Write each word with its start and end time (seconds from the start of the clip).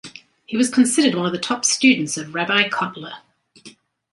He 0.47 0.57
was 0.57 0.71
considered 0.71 1.13
one 1.13 1.27
of 1.27 1.31
the 1.31 1.37
top 1.37 1.63
students 1.63 2.17
of 2.17 2.33
Rabbi 2.33 2.69
Kotler. 2.69 3.17